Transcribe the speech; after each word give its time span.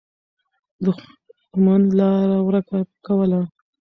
دښمن 0.85 1.81
لاره 1.99 2.37
ورکه 2.47 2.77
کوله. 3.05 3.41